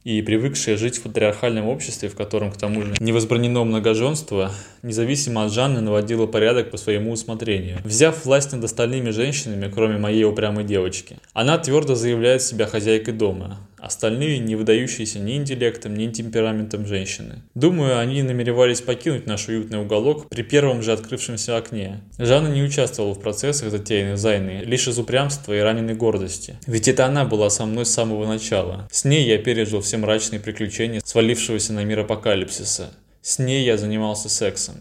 и 0.04 0.22
привыкшая 0.22 0.76
жить 0.76 0.98
в 0.98 1.02
патриархальном 1.02 1.66
обществе, 1.66 2.08
в 2.08 2.14
котором, 2.14 2.52
к 2.52 2.56
тому 2.56 2.82
же, 2.82 2.94
не 3.00 3.10
возбранено 3.10 3.64
многоженство, 3.64 4.52
независимо 4.84 5.44
от 5.44 5.52
Жанны 5.52 5.80
наводила 5.80 6.26
порядок 6.26 6.70
по 6.70 6.76
своему 6.76 7.10
усмотрению, 7.10 7.78
взяв 7.82 8.24
власть 8.24 8.52
над 8.52 8.62
остальными 8.62 9.10
женщинами, 9.10 9.68
кроме 9.68 9.98
моей 9.98 10.22
упрямой 10.22 10.62
девочки. 10.62 11.16
Она 11.32 11.58
твердо 11.58 11.96
заявляет 11.96 12.42
себя 12.42 12.66
хозяйкой 12.66 13.12
дома, 13.12 13.58
Остальные 13.80 14.40
не 14.40 14.56
выдающиеся 14.56 15.20
ни 15.20 15.36
интеллектом, 15.36 15.94
ни 15.94 16.08
темпераментом 16.08 16.86
женщины. 16.86 17.42
Думаю, 17.54 17.98
они 17.98 18.22
намеревались 18.22 18.82
покинуть 18.82 19.26
наш 19.26 19.48
уютный 19.48 19.80
уголок 19.80 20.28
при 20.28 20.42
первом 20.42 20.82
же 20.82 20.92
открывшемся 20.92 21.56
окне. 21.56 22.02
Жанна 22.18 22.48
не 22.48 22.62
участвовала 22.62 23.14
в 23.14 23.20
процессах, 23.20 23.70
затеянных 23.70 24.18
Зайной, 24.18 24.66
лишь 24.66 24.86
из 24.86 24.98
упрямства 24.98 25.54
и 25.54 25.60
раненой 25.60 25.94
гордости. 25.94 26.56
Ведь 26.66 26.88
это 26.88 27.06
она 27.06 27.24
была 27.24 27.48
со 27.48 27.64
мной 27.64 27.86
с 27.86 27.90
самого 27.90 28.26
начала. 28.26 28.86
С 28.92 29.04
ней 29.06 29.26
я 29.26 29.38
пережил 29.38 29.80
все 29.80 29.96
мрачные 29.96 30.40
приключения 30.40 31.00
свалившегося 31.02 31.72
на 31.72 31.82
мир 31.82 32.00
апокалипсиса. 32.00 32.90
С 33.22 33.38
ней 33.38 33.64
я 33.64 33.78
занимался 33.78 34.28
сексом. 34.28 34.74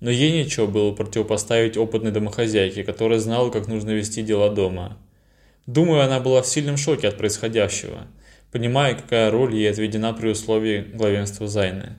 Но 0.00 0.10
ей 0.10 0.30
нечего 0.30 0.66
было 0.66 0.92
противопоставить 0.92 1.78
опытной 1.78 2.10
домохозяйке, 2.10 2.84
которая 2.84 3.18
знала, 3.18 3.50
как 3.50 3.66
нужно 3.66 3.92
вести 3.92 4.22
дела 4.22 4.50
дома. 4.50 4.98
Думаю, 5.66 6.02
она 6.02 6.20
была 6.20 6.42
в 6.42 6.46
сильном 6.46 6.76
шоке 6.76 7.08
от 7.08 7.16
происходящего. 7.16 8.06
Понимая, 8.52 8.94
какая 8.94 9.30
роль 9.30 9.54
ей 9.54 9.70
отведена 9.70 10.12
при 10.12 10.30
условии 10.30 10.86
главенства 10.94 11.46
Зайны. 11.46 11.96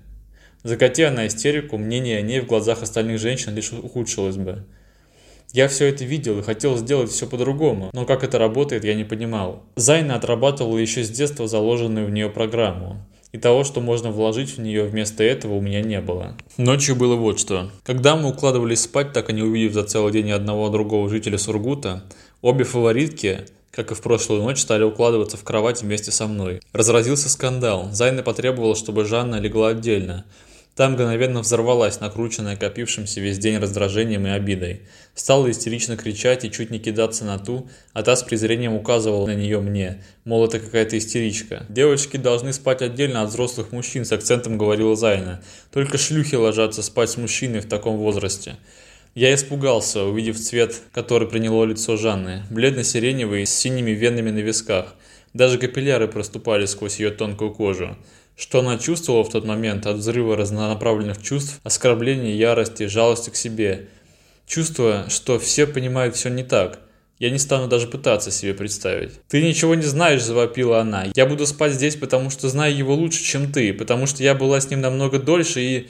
Закати 0.63 1.03
она 1.03 1.27
истерику, 1.27 1.77
мнение 1.77 2.17
о 2.17 2.21
ней 2.21 2.41
в 2.41 2.47
глазах 2.47 2.83
остальных 2.83 3.19
женщин 3.19 3.55
лишь 3.55 3.71
ухудшилось 3.71 4.37
бы. 4.37 4.65
Я 5.53 5.69
все 5.69 5.87
это 5.87 6.03
видел 6.03 6.39
и 6.39 6.43
хотел 6.43 6.77
сделать 6.77 7.09
все 7.09 7.25
по-другому, 7.25 7.89
но 7.93 8.05
как 8.05 8.23
это 8.23 8.37
работает, 8.37 8.83
я 8.83 8.95
не 8.95 9.05
понимал. 9.05 9.63
Зайна 9.75 10.15
отрабатывала 10.15 10.77
еще 10.77 11.03
с 11.03 11.09
детства 11.09 11.47
заложенную 11.47 12.05
в 12.07 12.11
нее 12.11 12.29
программу. 12.29 12.97
И 13.31 13.37
того, 13.37 13.63
что 13.63 13.81
можно 13.81 14.09
вложить 14.11 14.57
в 14.57 14.61
нее 14.61 14.83
вместо 14.83 15.23
этого, 15.23 15.55
у 15.55 15.61
меня 15.61 15.81
не 15.81 16.01
было. 16.01 16.35
Ночью 16.57 16.95
было 16.95 17.15
вот 17.15 17.39
что. 17.39 17.71
Когда 17.83 18.15
мы 18.15 18.29
укладывались 18.29 18.81
спать, 18.81 19.13
так 19.13 19.29
и 19.29 19.33
не 19.33 19.43
увидев 19.43 19.73
за 19.73 19.83
целый 19.83 20.13
день 20.13 20.31
одного 20.31 20.69
другого 20.69 21.09
жителя 21.09 21.37
Сургута, 21.37 22.03
обе 22.41 22.63
фаворитки, 22.63 23.41
как 23.77 23.91
и 23.91 23.93
в 23.93 24.01
прошлую 24.01 24.41
ночь, 24.41 24.61
стали 24.61 24.81
укладываться 24.81 25.37
в 25.37 25.43
кровать 25.43 25.83
вместе 25.83 26.09
со 26.09 26.25
мной. 26.25 26.61
Разразился 26.73 27.29
скандал. 27.29 27.89
Зайна 27.91 28.23
потребовала, 28.23 28.75
чтобы 28.75 29.05
Жанна 29.05 29.39
легла 29.39 29.67
отдельно. 29.69 30.25
Там 30.75 30.93
мгновенно 30.93 31.41
взорвалась, 31.41 31.99
накрученная 31.99 32.55
копившимся 32.55 33.21
весь 33.21 33.37
день 33.37 33.59
раздражением 33.59 34.25
и 34.25 34.31
обидой. 34.31 34.81
Стала 35.13 35.51
истерично 35.51 35.95
кричать 35.95 36.43
и 36.43 36.51
чуть 36.51 36.71
не 36.71 36.79
кидаться 36.79 37.23
на 37.23 37.37
ту, 37.37 37.69
а 37.93 38.01
та 38.01 38.15
с 38.15 38.23
презрением 38.23 38.73
указывала 38.73 39.27
на 39.27 39.35
нее 39.35 39.61
мне, 39.61 40.03
мол, 40.25 40.45
это 40.45 40.59
какая-то 40.59 40.97
истеричка. 40.97 41.67
«Девочки 41.69 42.17
должны 42.17 42.53
спать 42.53 42.81
отдельно 42.81 43.21
от 43.21 43.29
взрослых 43.29 43.71
мужчин», 43.71 44.05
с 44.05 44.11
акцентом 44.11 44.57
говорила 44.57 44.95
Зайна. 44.95 45.43
«Только 45.71 45.99
шлюхи 45.99 46.33
ложатся 46.33 46.81
спать 46.81 47.11
с 47.11 47.17
мужчиной 47.17 47.59
в 47.59 47.67
таком 47.67 47.97
возрасте». 47.97 48.57
Я 49.17 49.33
испугался, 49.33 50.03
увидев 50.03 50.37
цвет, 50.37 50.79
который 50.93 51.27
приняло 51.27 51.65
лицо 51.65 51.97
Жанны, 51.97 52.43
бледно-сиреневый, 52.51 53.47
с 53.47 53.49
синими 53.51 53.89
венами 53.89 54.29
на 54.29 54.37
висках. 54.37 54.93
Даже 55.33 55.57
капилляры 55.57 56.07
проступали 56.07 56.67
сквозь 56.67 56.99
ее 56.99 57.09
тонкую 57.09 57.51
кожу. 57.51 57.97
Что 58.35 58.59
она 58.59 58.77
чувствовала 58.77 59.23
в 59.23 59.31
тот 59.31 59.43
момент 59.43 59.87
от 59.87 59.97
взрыва 59.97 60.37
разнонаправленных 60.37 61.19
чувств, 61.23 61.59
оскорбления, 61.63 62.35
ярости, 62.35 62.85
жалости 62.85 63.31
к 63.31 63.35
себе. 63.35 63.87
Чувствуя, 64.45 65.09
что 65.09 65.39
все 65.39 65.65
понимают 65.65 66.15
все 66.15 66.29
не 66.29 66.43
так. 66.43 66.79
Я 67.17 67.31
не 67.31 67.39
стану 67.39 67.67
даже 67.67 67.87
пытаться 67.87 68.29
себе 68.29 68.53
представить. 68.53 69.13
«Ты 69.29 69.41
ничего 69.41 69.73
не 69.73 69.81
знаешь»,– 69.81 70.21
завопила 70.23 70.79
она. 70.79 71.07
«Я 71.15 71.25
буду 71.25 71.47
спать 71.47 71.73
здесь, 71.73 71.95
потому 71.95 72.29
что 72.29 72.49
знаю 72.49 72.77
его 72.77 72.93
лучше, 72.93 73.23
чем 73.23 73.51
ты, 73.51 73.73
потому 73.73 74.05
что 74.05 74.21
я 74.21 74.35
была 74.35 74.61
с 74.61 74.69
ним 74.69 74.81
намного 74.81 75.17
дольше 75.17 75.61
и...» 75.61 75.87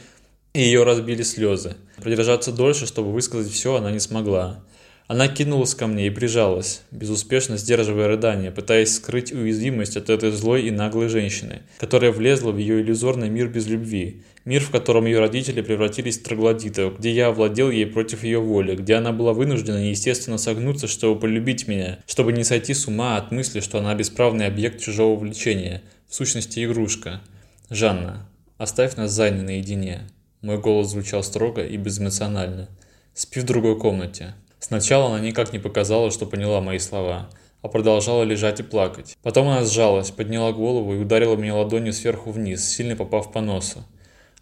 И 0.54 0.62
ее 0.62 0.84
разбили 0.84 1.24
слезы. 1.24 1.76
Продержаться 1.98 2.52
дольше, 2.52 2.88
чтобы 2.88 3.12
высказать 3.12 3.52
все, 3.52 3.76
она 3.76 3.92
не 3.92 4.00
смогла. 4.00 4.64
Она 5.08 5.30
кинулась 5.30 5.74
ко 5.74 5.88
мне 5.88 6.08
и 6.08 6.10
прижалась, 6.10 6.82
безуспешно 6.92 7.56
сдерживая 7.56 8.10
рыдания, 8.10 8.52
пытаясь 8.52 8.94
скрыть 8.94 9.32
уязвимость 9.32 9.96
от 9.96 10.10
этой 10.10 10.32
злой 10.32 10.64
и 10.64 10.72
наглой 10.72 11.08
женщины, 11.08 11.62
которая 11.80 12.12
влезла 12.12 12.52
в 12.52 12.58
ее 12.58 12.82
иллюзорный 12.82 13.30
мир 13.30 13.48
без 13.48 13.68
любви, 13.68 14.24
мир, 14.44 14.62
в 14.62 14.70
котором 14.70 15.06
ее 15.06 15.20
родители 15.20 15.62
превратились 15.62 16.20
в 16.20 16.24
троглодитов, 16.24 17.00
где 17.00 17.12
я 17.12 17.28
овладел 17.28 17.72
ей 17.72 17.86
против 17.86 18.26
ее 18.26 18.40
воли, 18.40 18.76
где 18.76 18.96
она 18.96 19.14
была 19.14 19.32
вынуждена 19.32 19.82
неестественно 19.82 20.38
согнуться, 20.38 20.88
чтобы 20.90 21.18
полюбить 21.18 21.70
меня, 21.70 22.00
чтобы 22.06 22.34
не 22.34 22.44
сойти 22.44 22.74
с 22.74 22.86
ума 22.88 23.16
от 23.16 23.32
мысли, 23.32 23.62
что 23.62 23.80
она 23.80 23.96
бесправный 23.96 24.46
объект 24.46 24.82
чужого 24.82 25.18
влечения, 25.18 25.84
в 26.10 26.16
сущности 26.16 26.66
игрушка. 26.66 27.22
«Жанна, 27.70 28.30
оставь 28.58 28.98
нас 28.98 29.12
с 29.12 29.16
Зайной 29.16 29.44
наедине». 29.44 30.10
Мой 30.42 30.60
голос 30.60 30.90
звучал 30.90 31.24
строго 31.24 31.66
и 31.66 31.78
безэмоционально. 31.78 32.70
«Спи 33.16 33.40
в 33.40 33.44
другой 33.44 33.78
комнате. 33.80 34.36
Сначала 34.60 35.08
она 35.08 35.20
никак 35.20 35.52
не 35.52 35.58
показала, 35.58 36.12
что 36.12 36.28
поняла 36.28 36.62
мои 36.62 36.78
слова, 36.78 37.30
а 37.64 37.68
продолжала 37.68 38.22
лежать 38.24 38.60
и 38.60 38.64
плакать. 38.64 39.18
Потом 39.24 39.48
она 39.48 39.64
сжалась, 39.64 40.12
подняла 40.12 40.52
голову 40.52 40.94
и 40.94 41.00
ударила 41.00 41.36
меня 41.36 41.56
ладонью 41.56 41.92
сверху 41.92 42.30
вниз, 42.30 42.64
сильно 42.64 42.96
попав 42.96 43.32
по 43.32 43.42
носу. 43.42 43.84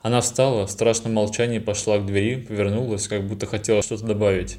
Она 0.02 0.20
встала, 0.20 0.68
в 0.68 0.72
страшном 0.72 1.14
молчании 1.14 1.60
пошла 1.60 1.98
к 1.98 2.06
двери, 2.06 2.42
повернулась, 2.42 3.08
как 3.08 3.26
будто 3.26 3.46
хотела 3.46 3.82
что-то 3.82 4.06
добавить 4.06 4.58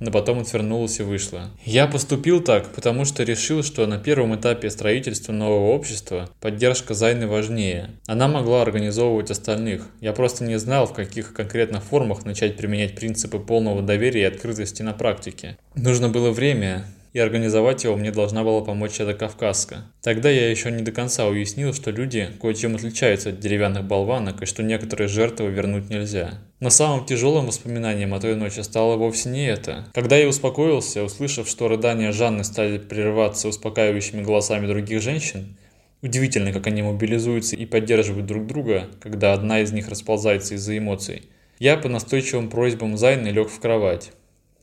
но 0.00 0.10
потом 0.10 0.40
отвернулась 0.40 1.00
и 1.00 1.02
вышла. 1.02 1.50
Я 1.64 1.86
поступил 1.86 2.40
так, 2.42 2.72
потому 2.74 3.04
что 3.04 3.22
решил, 3.22 3.62
что 3.62 3.86
на 3.86 3.98
первом 3.98 4.36
этапе 4.36 4.70
строительства 4.70 5.32
нового 5.32 5.72
общества 5.72 6.28
поддержка 6.40 6.94
Зайны 6.94 7.26
важнее. 7.26 7.90
Она 8.06 8.28
могла 8.28 8.62
организовывать 8.62 9.30
остальных. 9.30 9.86
Я 10.00 10.12
просто 10.12 10.44
не 10.44 10.58
знал, 10.58 10.86
в 10.86 10.92
каких 10.92 11.32
конкретно 11.32 11.80
формах 11.80 12.24
начать 12.24 12.56
применять 12.56 12.94
принципы 12.94 13.38
полного 13.38 13.82
доверия 13.82 14.22
и 14.22 14.24
открытости 14.24 14.82
на 14.82 14.92
практике. 14.92 15.56
Нужно 15.74 16.08
было 16.08 16.30
время, 16.30 16.86
и 17.16 17.18
организовать 17.18 17.82
его 17.82 17.96
мне 17.96 18.10
должна 18.10 18.44
была 18.44 18.60
помочь 18.60 19.00
эта 19.00 19.14
кавказка. 19.14 19.86
Тогда 20.02 20.28
я 20.28 20.50
еще 20.50 20.70
не 20.70 20.82
до 20.82 20.92
конца 20.92 21.26
уяснил, 21.26 21.72
что 21.72 21.90
люди 21.90 22.28
кое-чем 22.42 22.74
отличаются 22.74 23.30
от 23.30 23.40
деревянных 23.40 23.84
болванок 23.84 24.42
и 24.42 24.44
что 24.44 24.62
некоторые 24.62 25.08
жертвы 25.08 25.46
вернуть 25.46 25.88
нельзя. 25.88 26.34
Но 26.60 26.68
самым 26.68 27.06
тяжелым 27.06 27.46
воспоминанием 27.46 28.12
о 28.12 28.20
той 28.20 28.36
ночи 28.36 28.60
стало 28.60 28.96
вовсе 28.96 29.30
не 29.30 29.46
это. 29.46 29.86
Когда 29.94 30.18
я 30.18 30.28
успокоился, 30.28 31.04
услышав, 31.04 31.48
что 31.48 31.68
рыдания 31.68 32.12
Жанны 32.12 32.44
стали 32.44 32.76
прерываться 32.76 33.48
успокаивающими 33.48 34.22
голосами 34.22 34.66
других 34.66 35.00
женщин, 35.00 35.56
Удивительно, 36.02 36.52
как 36.52 36.66
они 36.66 36.82
мобилизуются 36.82 37.56
и 37.56 37.64
поддерживают 37.64 38.26
друг 38.26 38.46
друга, 38.46 38.90
когда 39.00 39.32
одна 39.32 39.62
из 39.62 39.72
них 39.72 39.88
расползается 39.88 40.54
из-за 40.54 40.76
эмоций. 40.76 41.22
Я 41.58 41.78
по 41.78 41.88
настойчивым 41.88 42.50
просьбам 42.50 42.98
Зайны 42.98 43.28
лег 43.28 43.48
в 43.48 43.58
кровать. 43.58 44.12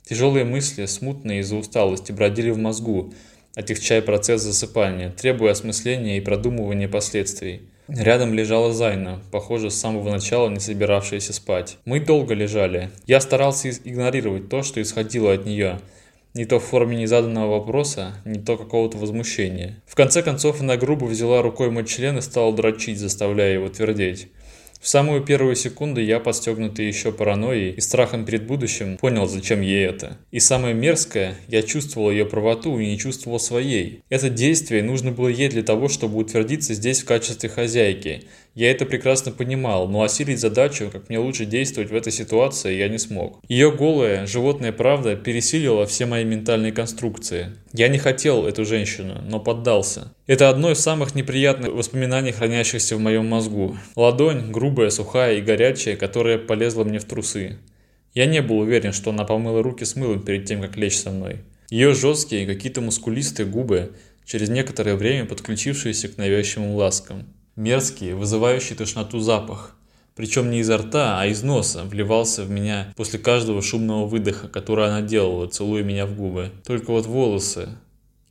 Тяжелые 0.08 0.44
мысли, 0.44 0.86
смутные 0.86 1.40
из-за 1.40 1.56
усталости, 1.56 2.12
бродили 2.12 2.50
в 2.50 2.58
мозгу, 2.58 3.14
отягчая 3.56 4.02
процесс 4.02 4.42
засыпания, 4.42 5.10
требуя 5.12 5.52
осмысления 5.52 6.18
и 6.18 6.22
продумывания 6.22 6.90
последствий. 6.90 7.62
Рядом 7.88 8.34
лежала 8.34 8.74
Зайна, 8.74 9.22
похоже, 9.32 9.70
с 9.70 9.76
самого 9.76 10.10
начала 10.10 10.50
не 10.50 10.60
собиравшаяся 10.60 11.34
спать. 11.34 11.78
Мы 11.86 12.00
долго 12.00 12.34
лежали. 12.34 12.92
Я 13.08 13.20
старался 13.20 13.70
игнорировать 13.70 14.50
то, 14.50 14.64
что 14.64 14.82
исходило 14.82 15.34
от 15.34 15.46
нее. 15.46 15.80
Не 16.34 16.46
то 16.46 16.60
в 16.60 16.64
форме 16.64 16.98
незаданного 16.98 17.60
вопроса, 17.60 18.16
не 18.26 18.40
то 18.40 18.58
какого-то 18.58 18.98
возмущения. 18.98 19.82
В 19.86 19.96
конце 19.96 20.24
концов, 20.24 20.62
она 20.62 20.78
грубо 20.78 21.06
взяла 21.06 21.42
рукой 21.42 21.70
мой 21.70 21.86
член 21.86 22.18
и 22.18 22.22
стала 22.22 22.54
дрочить, 22.54 23.00
заставляя 23.00 23.54
его 23.54 23.70
твердеть. 23.70 24.30
В 24.84 24.88
самую 24.90 25.22
первую 25.22 25.56
секунду 25.56 26.02
я, 26.02 26.20
подстегнутый 26.20 26.86
еще 26.86 27.14
паранойей 27.14 27.72
и 27.72 27.80
страхом 27.80 28.26
перед 28.26 28.46
будущим, 28.46 28.98
понял, 28.98 29.28
зачем 29.28 29.62
ей 29.62 29.86
это. 29.86 30.18
И 30.30 30.42
самое 30.42 30.74
мерзкое, 30.74 31.36
я 31.48 31.62
чувствовал 31.62 32.12
ее 32.12 32.26
правоту 32.26 32.78
и 32.78 32.88
не 32.88 32.98
чувствовал 32.98 33.40
своей. 33.40 34.04
Это 34.10 34.30
действие 34.30 34.84
нужно 34.84 35.14
было 35.14 35.30
ей 35.30 35.48
для 35.48 35.64
того, 35.64 35.88
чтобы 35.88 36.18
утвердиться 36.18 36.74
здесь 36.74 37.02
в 37.02 37.06
качестве 37.06 37.48
хозяйки, 37.48 38.26
я 38.56 38.70
это 38.70 38.86
прекрасно 38.86 39.32
понимал, 39.32 39.88
но 39.88 40.04
осилить 40.04 40.40
задачу, 40.40 40.90
как 40.92 41.10
мне 41.10 41.18
лучше 41.18 41.46
действовать 41.46 41.90
в 41.90 41.96
этой 41.96 42.14
ситуации, 42.14 42.76
я 42.76 42.88
не 42.88 43.00
смог. 43.00 43.40
Ее 43.48 43.72
голая, 43.72 44.28
животная 44.28 44.72
правда 44.72 45.16
пересилила 45.16 45.88
все 45.88 46.06
мои 46.06 46.24
ментальные 46.24 46.72
конструкции. 46.72 47.58
Я 47.74 47.88
не 47.88 47.98
хотел 47.98 48.46
эту 48.46 48.64
женщину, 48.64 49.24
но 49.28 49.40
поддался. 49.40 50.14
Это 50.28 50.50
одно 50.50 50.72
из 50.72 50.80
самых 50.80 51.16
неприятных 51.16 51.72
воспоминаний, 51.74 52.32
хранящихся 52.32 52.96
в 52.96 53.00
моем 53.00 53.26
мозгу. 53.26 53.76
Ладонь, 53.96 54.52
грубая, 54.52 54.92
сухая 54.92 55.38
и 55.38 55.42
горячая, 55.42 55.96
которая 55.96 56.38
полезла 56.38 56.84
мне 56.84 57.00
в 57.00 57.06
трусы. 57.06 57.58
Я 58.14 58.28
не 58.28 58.44
был 58.44 58.60
уверен, 58.60 58.94
что 58.94 59.10
она 59.10 59.24
помыла 59.24 59.64
руки 59.64 59.84
с 59.84 59.96
мылом 59.96 60.22
перед 60.22 60.46
тем, 60.46 60.62
как 60.62 60.78
лечь 60.78 60.98
со 60.98 61.10
мной. 61.10 61.40
Ее 61.72 61.96
жесткие, 61.96 62.46
какие-то 62.46 62.82
мускулистые 62.82 63.48
губы, 63.48 63.94
через 64.26 64.50
некоторое 64.50 64.96
время 64.96 65.26
подключившиеся 65.26 66.10
к 66.10 66.18
навязчивым 66.18 66.76
ласкам. 66.76 67.34
Мерзкий, 67.56 68.14
вызывающий 68.14 68.76
тошноту 68.76 69.20
запах. 69.20 69.76
Причем 70.16 70.50
не 70.50 70.60
изо 70.60 70.78
рта, 70.78 71.20
а 71.20 71.28
из 71.28 71.44
носа 71.44 71.84
вливался 71.84 72.44
в 72.44 72.50
меня 72.50 72.92
после 72.96 73.20
каждого 73.20 73.62
шумного 73.62 74.08
выдоха, 74.08 74.48
который 74.48 74.88
она 74.88 75.02
делала, 75.02 75.48
целуя 75.48 75.84
меня 75.84 76.08
в 76.08 76.16
губы. 76.16 76.52
Только 76.66 76.92
вот 76.92 77.06
волосы, 77.06 77.70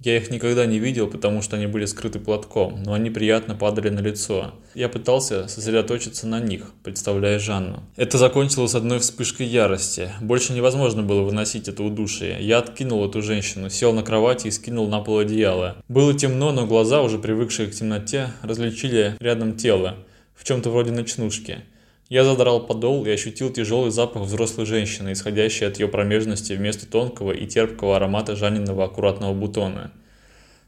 я 0.04 0.16
их 0.16 0.30
никогда 0.30 0.66
не 0.66 0.78
видел, 0.78 1.06
потому 1.06 1.42
что 1.42 1.56
они 1.56 1.66
были 1.66 1.84
скрыты 1.84 2.18
платком, 2.18 2.82
но 2.82 2.92
они 2.92 3.10
приятно 3.10 3.54
падали 3.54 3.88
на 3.88 4.00
лицо. 4.00 4.52
Я 4.74 4.88
пытался 4.88 5.46
сосредоточиться 5.48 6.26
на 6.26 6.40
них, 6.40 6.72
представляя 6.82 7.38
Жанну. 7.38 7.82
Это 7.96 8.18
закончилось 8.18 8.74
одной 8.74 8.98
вспышкой 8.98 9.46
ярости. 9.46 10.10
Больше 10.20 10.52
невозможно 10.52 11.02
было 11.02 11.22
выносить 11.22 11.68
это 11.68 11.84
удушие. 11.84 12.38
Я 12.40 12.58
откинул 12.58 13.08
эту 13.08 13.22
женщину, 13.22 13.70
сел 13.70 13.92
на 13.92 14.02
кровати 14.02 14.48
и 14.48 14.50
скинул 14.50 14.88
на 14.88 15.00
пол 15.00 15.20
одеяло. 15.20 15.76
Было 15.88 16.14
темно, 16.14 16.52
но 16.52 16.66
глаза, 16.66 17.02
уже 17.02 17.18
привыкшие 17.18 17.68
к 17.68 17.74
темноте, 17.74 18.32
различили 18.42 19.16
рядом 19.20 19.56
тело, 19.56 19.96
в 20.34 20.44
чем-то 20.44 20.70
вроде 20.70 20.90
ночнушки. 20.90 21.64
Я 22.12 22.24
задрал 22.24 22.66
подол 22.66 23.06
и 23.06 23.10
ощутил 23.10 23.50
тяжелый 23.50 23.90
запах 23.90 24.24
взрослой 24.24 24.66
женщины, 24.66 25.12
исходящий 25.12 25.66
от 25.66 25.80
ее 25.80 25.88
промежности 25.88 26.52
вместо 26.52 26.86
тонкого 26.86 27.32
и 27.32 27.46
терпкого 27.46 27.96
аромата 27.96 28.36
Жаниного 28.36 28.84
аккуратного 28.84 29.32
бутона. 29.32 29.92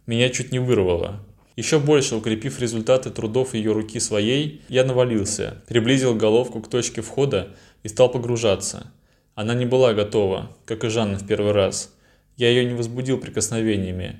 Меня 0.06 0.30
чуть 0.30 0.52
не 0.52 0.58
вырвало. 0.58 1.20
Еще 1.54 1.78
больше 1.78 2.16
укрепив 2.16 2.60
результаты 2.60 3.10
трудов 3.10 3.52
ее 3.52 3.72
руки 3.72 4.00
своей, 4.00 4.62
я 4.70 4.84
навалился, 4.84 5.62
приблизил 5.68 6.14
головку 6.14 6.62
к 6.62 6.70
точке 6.70 7.02
входа 7.02 7.50
и 7.82 7.88
стал 7.88 8.10
погружаться. 8.10 8.90
Она 9.34 9.52
не 9.52 9.66
была 9.66 9.92
готова, 9.92 10.50
как 10.64 10.82
и 10.82 10.88
Жанна 10.88 11.18
в 11.18 11.26
первый 11.26 11.52
раз. 11.52 11.92
Я 12.38 12.48
ее 12.48 12.64
не 12.64 12.72
возбудил 12.72 13.18
прикосновениями. 13.18 14.18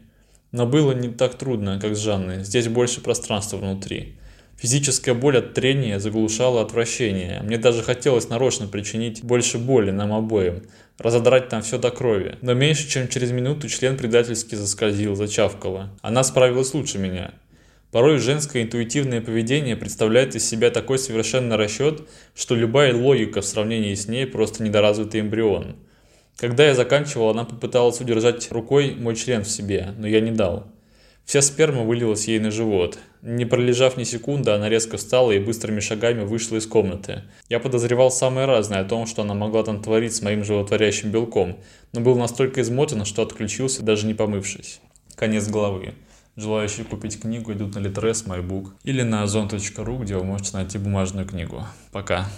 Но 0.52 0.66
было 0.66 0.92
не 0.92 1.08
так 1.08 1.38
трудно, 1.38 1.80
как 1.80 1.96
с 1.96 2.00
Жанной. 2.00 2.44
Здесь 2.44 2.68
больше 2.68 3.00
пространства 3.00 3.56
внутри. 3.56 4.18
Физическая 4.58 5.14
боль 5.14 5.38
от 5.38 5.52
трения 5.54 5.99
заглушала 5.99 6.62
отвращение. 6.62 7.40
Мне 7.42 7.58
даже 7.58 7.82
хотелось 7.82 8.28
нарочно 8.28 8.66
причинить 8.66 9.23
больше 9.23 9.58
боли 9.58 9.90
нам 9.90 10.12
обоим, 10.12 10.62
разодрать 10.99 11.49
там 11.49 11.62
все 11.62 11.78
до 11.78 11.90
крови. 11.90 12.38
Но 12.40 12.54
меньше 12.54 12.88
чем 12.88 13.08
через 13.08 13.32
минуту 13.32 13.68
член 13.68 13.96
предательски 13.96 14.54
заскользил, 14.54 15.16
зачавкало. 15.16 15.90
Она 16.02 16.23
справилась 16.23 16.73
лучше 16.73 16.99
меня. 16.99 17.34
Порой 17.90 18.18
женское 18.18 18.62
интуитивное 18.64 19.20
поведение 19.20 19.76
представляет 19.76 20.34
из 20.34 20.49
себя 20.49 20.70
такой 20.70 20.99
совершенный 20.99 21.56
расчет, 21.56 22.08
что 22.34 22.56
любая 22.56 22.92
логика 22.92 23.40
в 23.40 23.46
сравнении 23.46 23.94
с 23.94 24.08
ней 24.08 24.26
просто 24.26 24.62
недоразвитый 24.62 25.20
эмбрион. 25.20 25.76
Когда 26.37 26.66
я 26.66 26.75
заканчивал, 26.75 27.30
она 27.30 27.44
попыталась 27.44 28.00
удержать 28.00 28.50
рукой 28.50 28.96
мой 28.96 29.14
член 29.14 29.44
в 29.44 29.49
себе, 29.49 29.94
но 29.96 30.08
я 30.08 30.20
не 30.20 30.32
дал. 30.32 30.73
Вся 31.24 31.40
сперма 31.40 31.82
вылилась 31.82 32.28
ей 32.28 32.38
на 32.38 32.50
живот. 32.50 32.98
Не 33.22 33.46
пролежав 33.46 33.96
ни 33.96 34.04
секунды, 34.04 34.50
она 34.50 34.68
резко 34.68 34.98
встала 34.98 35.32
и 35.32 35.38
быстрыми 35.38 35.80
шагами 35.80 36.22
вышла 36.22 36.56
из 36.56 36.66
комнаты. 36.66 37.22
Я 37.48 37.60
подозревал 37.60 38.10
самое 38.10 38.46
разное 38.46 38.80
о 38.80 38.84
том, 38.84 39.06
что 39.06 39.22
она 39.22 39.32
могла 39.32 39.62
там 39.62 39.82
творить 39.82 40.14
с 40.14 40.20
моим 40.20 40.44
животворящим 40.44 41.10
белком, 41.10 41.58
но 41.92 42.00
был 42.00 42.16
настолько 42.16 42.60
измотан, 42.60 43.06
что 43.06 43.22
отключился, 43.22 43.82
даже 43.82 44.06
не 44.06 44.12
помывшись. 44.12 44.80
Конец 45.16 45.48
главы. 45.48 45.94
Желающие 46.36 46.84
купить 46.84 47.20
книгу 47.20 47.52
идут 47.52 47.76
на 47.76 47.78
Litres, 47.78 48.26
MyBook 48.26 48.72
или 48.82 49.02
на 49.02 49.22
озон.ру, 49.22 49.98
где 49.98 50.16
вы 50.16 50.24
можете 50.24 50.56
найти 50.56 50.78
бумажную 50.78 51.26
книгу. 51.26 51.64
Пока. 51.92 52.28